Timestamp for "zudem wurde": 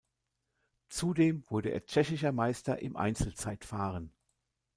0.89-1.69